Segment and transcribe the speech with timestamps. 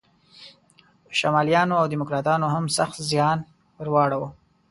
[1.19, 3.37] شمالیانو او دیموکراتانو هم سخت زیان
[3.77, 4.29] ور واړاوه.